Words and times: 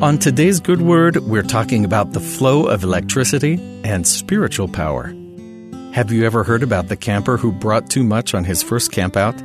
On 0.00 0.16
today's 0.16 0.60
Good 0.60 0.80
Word, 0.80 1.16
we're 1.16 1.42
talking 1.42 1.84
about 1.84 2.12
the 2.12 2.20
flow 2.20 2.66
of 2.66 2.84
electricity 2.84 3.54
and 3.82 4.06
spiritual 4.06 4.68
power. 4.68 5.12
Have 5.92 6.12
you 6.12 6.24
ever 6.24 6.44
heard 6.44 6.62
about 6.62 6.86
the 6.86 6.96
camper 6.96 7.36
who 7.36 7.50
brought 7.50 7.90
too 7.90 8.04
much 8.04 8.32
on 8.32 8.44
his 8.44 8.62
first 8.62 8.92
campout? 8.92 9.42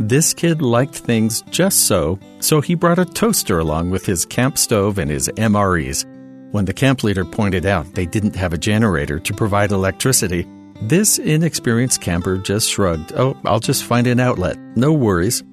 This 0.00 0.34
kid 0.34 0.60
liked 0.60 0.96
things 0.96 1.42
just 1.50 1.86
so, 1.86 2.18
so 2.40 2.60
he 2.60 2.74
brought 2.74 2.98
a 2.98 3.04
toaster 3.04 3.60
along 3.60 3.90
with 3.90 4.04
his 4.04 4.26
camp 4.26 4.58
stove 4.58 4.98
and 4.98 5.08
his 5.08 5.28
MREs. 5.36 6.04
When 6.50 6.64
the 6.64 6.74
camp 6.74 7.04
leader 7.04 7.24
pointed 7.24 7.64
out 7.64 7.94
they 7.94 8.06
didn't 8.06 8.34
have 8.34 8.52
a 8.52 8.58
generator 8.58 9.20
to 9.20 9.34
provide 9.34 9.70
electricity, 9.70 10.48
this 10.82 11.20
inexperienced 11.20 12.00
camper 12.00 12.38
just 12.38 12.68
shrugged, 12.68 13.12
Oh, 13.12 13.36
I'll 13.44 13.60
just 13.60 13.84
find 13.84 14.08
an 14.08 14.18
outlet. 14.18 14.58
No 14.74 14.92
worries. 14.92 15.44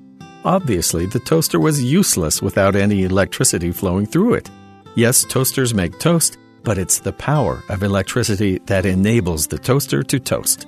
Obviously, 0.45 1.05
the 1.05 1.19
toaster 1.19 1.59
was 1.59 1.83
useless 1.83 2.41
without 2.41 2.75
any 2.75 3.03
electricity 3.03 3.71
flowing 3.71 4.05
through 4.05 4.35
it. 4.35 4.49
Yes, 4.95 5.23
toasters 5.23 5.73
make 5.73 5.99
toast, 5.99 6.37
but 6.63 6.77
it's 6.77 6.99
the 6.99 7.13
power 7.13 7.61
of 7.69 7.83
electricity 7.83 8.59
that 8.65 8.85
enables 8.85 9.47
the 9.47 9.57
toaster 9.57 10.01
to 10.03 10.19
toast. 10.19 10.65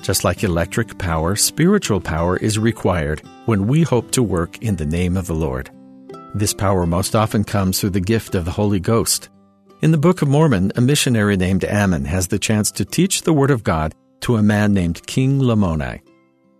Just 0.00 0.24
like 0.24 0.42
electric 0.42 0.98
power, 0.98 1.36
spiritual 1.36 2.00
power 2.00 2.36
is 2.38 2.58
required 2.58 3.22
when 3.46 3.66
we 3.66 3.82
hope 3.82 4.10
to 4.12 4.22
work 4.22 4.58
in 4.62 4.76
the 4.76 4.86
name 4.86 5.16
of 5.16 5.26
the 5.26 5.34
Lord. 5.34 5.70
This 6.34 6.54
power 6.54 6.86
most 6.86 7.14
often 7.14 7.44
comes 7.44 7.78
through 7.78 7.90
the 7.90 8.00
gift 8.00 8.34
of 8.34 8.46
the 8.46 8.50
Holy 8.50 8.80
Ghost. 8.80 9.28
In 9.82 9.90
the 9.90 9.98
Book 9.98 10.22
of 10.22 10.28
Mormon, 10.28 10.72
a 10.76 10.80
missionary 10.80 11.36
named 11.36 11.64
Ammon 11.64 12.06
has 12.06 12.28
the 12.28 12.38
chance 12.38 12.70
to 12.72 12.84
teach 12.84 13.22
the 13.22 13.32
Word 13.32 13.50
of 13.50 13.62
God 13.62 13.94
to 14.20 14.36
a 14.36 14.42
man 14.42 14.72
named 14.72 15.06
King 15.06 15.40
Lamoni. 15.40 16.00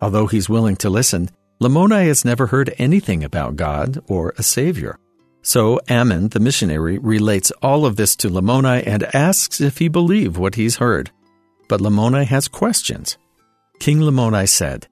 Although 0.01 0.27
he's 0.27 0.48
willing 0.48 0.77
to 0.77 0.91
listen, 0.91 1.30
Lamoni 1.62 2.07
has 2.07 2.25
never 2.25 2.48
heard 2.48 2.75
anything 2.77 3.23
about 3.23 3.55
God 3.55 4.02
or 4.09 4.34
a 4.37 4.43
Savior. 4.43 4.98
So 5.43 5.79
Ammon, 5.88 6.30
the 6.30 6.41
missionary, 6.41 6.99
relates 6.99 7.52
all 7.63 7.87
of 7.87 7.95
this 7.95 8.16
to 8.16 8.29
Lamoni 8.29 8.85
and 8.85 9.04
asks 9.15 9.60
if 9.60 9.79
he 9.79 9.87
believe 9.87 10.37
what 10.37 10.57
he's 10.57 10.79
heard. 10.79 11.13
But 11.69 11.80
Lamoni 11.80 12.27
has 12.27 12.49
questions. 12.49 13.16
King 13.79 14.01
Lamoni 14.01 14.49
said, 14.49 14.88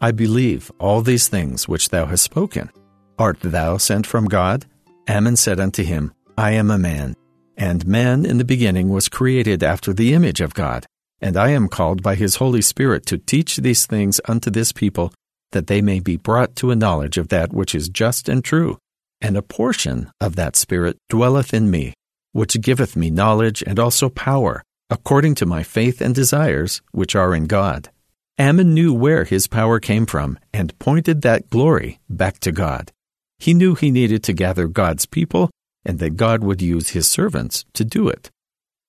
I 0.00 0.12
believe 0.12 0.72
all 0.80 1.02
these 1.02 1.28
things 1.28 1.68
which 1.68 1.90
thou 1.90 2.06
hast 2.06 2.24
spoken. 2.24 2.70
Art 3.18 3.40
thou 3.40 3.76
sent 3.76 4.06
from 4.06 4.24
God? 4.24 4.64
Ammon 5.06 5.36
said 5.36 5.60
unto 5.60 5.84
him, 5.84 6.14
I 6.38 6.52
am 6.52 6.70
a 6.70 6.78
man, 6.78 7.16
and 7.54 7.86
man 7.86 8.24
in 8.24 8.38
the 8.38 8.46
beginning 8.46 8.88
was 8.88 9.10
created 9.10 9.62
after 9.62 9.92
the 9.92 10.14
image 10.14 10.40
of 10.40 10.54
God, 10.54 10.86
and 11.20 11.36
I 11.36 11.50
am 11.50 11.68
called 11.68 12.02
by 12.02 12.14
his 12.14 12.36
Holy 12.36 12.62
Spirit 12.62 13.04
to 13.06 13.18
teach 13.18 13.58
these 13.58 13.84
things 13.84 14.22
unto 14.26 14.48
this 14.48 14.72
people 14.72 15.12
that 15.54 15.68
they 15.68 15.80
may 15.80 16.00
be 16.00 16.16
brought 16.16 16.54
to 16.56 16.70
a 16.70 16.76
knowledge 16.76 17.16
of 17.16 17.28
that 17.28 17.52
which 17.52 17.74
is 17.74 17.88
just 17.88 18.28
and 18.28 18.44
true. 18.44 18.76
And 19.20 19.36
a 19.36 19.42
portion 19.42 20.10
of 20.20 20.36
that 20.36 20.56
Spirit 20.56 20.98
dwelleth 21.08 21.54
in 21.54 21.70
me, 21.70 21.94
which 22.32 22.60
giveth 22.60 22.94
me 22.94 23.08
knowledge 23.08 23.64
and 23.66 23.78
also 23.78 24.10
power, 24.10 24.62
according 24.90 25.36
to 25.36 25.46
my 25.46 25.62
faith 25.62 26.02
and 26.02 26.14
desires, 26.14 26.82
which 26.92 27.14
are 27.14 27.34
in 27.34 27.46
God. 27.46 27.88
Ammon 28.36 28.74
knew 28.74 28.92
where 28.92 29.24
his 29.24 29.46
power 29.46 29.78
came 29.78 30.06
from 30.06 30.38
and 30.52 30.78
pointed 30.78 31.22
that 31.22 31.48
glory 31.48 32.00
back 32.10 32.40
to 32.40 32.52
God. 32.52 32.92
He 33.38 33.54
knew 33.54 33.74
he 33.74 33.90
needed 33.90 34.22
to 34.24 34.32
gather 34.32 34.66
God's 34.66 35.06
people 35.06 35.50
and 35.84 35.98
that 36.00 36.16
God 36.16 36.42
would 36.42 36.60
use 36.60 36.90
his 36.90 37.08
servants 37.08 37.64
to 37.74 37.84
do 37.84 38.08
it. 38.08 38.30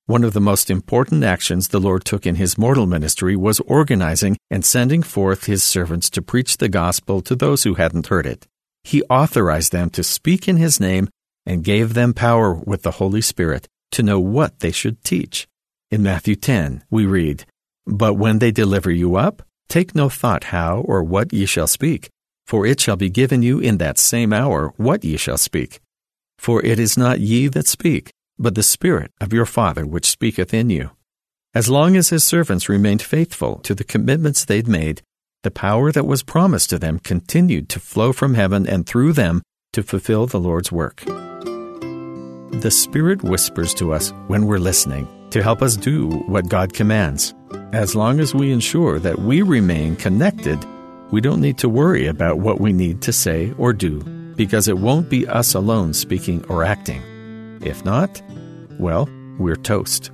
One 0.08 0.24
of 0.24 0.34
the 0.34 0.40
most 0.40 0.70
important 0.70 1.24
actions 1.24 1.70
the 1.70 1.80
Lord 1.80 2.06
took 2.06 2.28
in 2.28 2.36
his 2.36 2.60
mortal 2.60 2.86
ministry 2.86 3.36
was 3.36 3.60
organizing 3.62 4.38
and 4.52 4.64
sending 4.64 5.02
forth 5.02 5.46
his 5.46 5.64
servants 5.64 6.12
to 6.12 6.22
preach 6.22 6.58
the 6.58 6.70
gospel 6.70 7.22
to 7.22 7.36
those 7.36 7.64
who 7.64 7.74
hadn't 7.74 8.06
heard 8.06 8.28
it. 8.28 8.46
He 8.84 9.02
authorized 9.10 9.72
them 9.72 9.90
to 9.90 10.04
speak 10.04 10.48
in 10.48 10.58
his 10.58 10.80
name 10.80 11.10
and 11.48 11.64
gave 11.64 11.96
them 11.96 12.14
power 12.14 12.54
with 12.54 12.84
the 12.84 12.92
Holy 13.02 13.22
Spirit 13.22 13.68
to 13.94 14.04
know 14.04 14.20
what 14.20 14.60
they 14.60 14.72
should 14.72 15.04
teach. 15.04 15.48
In 15.90 16.04
Matthew 16.04 16.36
10, 16.36 16.84
we 16.92 17.08
read, 17.08 17.46
But 17.88 18.14
when 18.14 18.38
they 18.38 18.52
deliver 18.52 18.92
you 18.92 19.16
up, 19.16 19.42
take 19.70 19.96
no 19.96 20.10
thought 20.10 20.46
how 20.46 20.82
or 20.82 21.02
what 21.02 21.34
ye 21.34 21.48
shall 21.48 21.66
speak, 21.66 22.10
for 22.46 22.68
it 22.68 22.80
shall 22.80 22.96
be 22.96 23.10
given 23.10 23.42
you 23.42 23.60
in 23.60 23.80
that 23.80 23.98
same 23.98 24.34
hour 24.34 24.72
what 24.78 25.04
ye 25.04 25.18
shall 25.18 25.40
speak. 25.40 25.80
For 26.38 26.64
it 26.64 26.78
is 26.78 26.96
not 26.96 27.22
ye 27.22 27.48
that 27.48 27.68
speak, 27.68 28.12
but 28.38 28.56
the 28.56 28.64
Spirit 28.64 29.12
of 29.22 29.34
your 29.34 29.46
Father 29.46 29.86
which 29.86 30.06
speaketh 30.06 30.54
in 30.54 30.70
you. 30.70 30.92
As 31.54 31.70
long 31.70 31.96
as 31.96 32.10
his 32.10 32.24
servants 32.24 32.68
remained 32.68 33.02
faithful 33.02 33.60
to 33.60 33.74
the 33.74 33.84
commitments 33.84 34.44
they'd 34.44 34.68
made, 34.68 35.02
the 35.44 35.52
power 35.52 35.92
that 35.92 36.06
was 36.06 36.24
promised 36.24 36.70
to 36.72 36.80
them 36.80 37.00
continued 37.00 37.70
to 37.70 37.80
flow 37.80 38.12
from 38.12 38.34
heaven 38.34 38.68
and 38.68 38.86
through 38.86 39.14
them 39.14 39.42
to 39.74 39.84
fulfill 39.84 40.26
the 40.28 40.40
Lord's 40.40 40.72
work. 40.72 41.04
The 41.06 42.72
Spirit 42.72 43.24
whispers 43.24 43.74
to 43.76 43.94
us 43.94 44.12
when 44.28 44.48
we're 44.48 44.58
listening 44.58 45.08
to 45.30 45.44
help 45.44 45.62
us 45.62 45.78
do 45.78 46.10
what 46.28 46.50
God 46.50 46.74
commands. 46.74 47.34
As 47.74 47.96
long 47.96 48.20
as 48.20 48.34
we 48.34 48.52
ensure 48.52 49.00
that 49.00 49.20
we 49.20 49.42
remain 49.42 49.96
connected, 49.96 50.58
we 51.12 51.22
don't 51.22 51.42
need 51.42 51.58
to 51.60 51.70
worry 51.70 52.08
about 52.08 52.40
what 52.40 52.60
we 52.60 52.74
need 52.74 53.02
to 53.04 53.14
say 53.14 53.54
or 53.58 53.72
do, 53.72 54.02
because 54.36 54.68
it 54.68 54.78
won't 54.78 55.10
be 55.10 55.28
us 55.28 55.54
alone 55.54 55.94
speaking 55.94 56.44
or 56.50 56.64
acting. 56.64 57.02
If 57.62 57.86
not, 57.86 58.22
well, 58.80 59.10
we're 59.38 59.56
toast. 59.56 60.12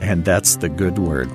And 0.00 0.24
that's 0.24 0.56
the 0.56 0.68
good 0.68 0.98
word. 0.98 1.30